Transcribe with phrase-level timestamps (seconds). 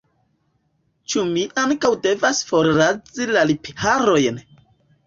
[1.13, 4.47] Ĉu mi ankaŭ devas forrazi la lipharojn?